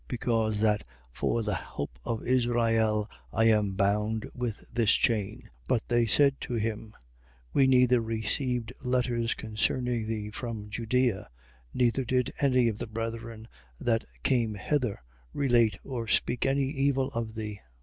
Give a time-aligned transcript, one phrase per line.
[0.07, 0.81] Because that
[1.11, 5.41] for the hope of Israel, I am bound with this chain.
[5.67, 5.67] 28:21.
[5.67, 6.95] But they said to him:
[7.53, 11.29] We neither received letters concerning thee from Judea:
[11.71, 13.47] neither did any of the brethren
[13.79, 15.03] that came hither
[15.33, 17.59] relate or speak any evil of thee.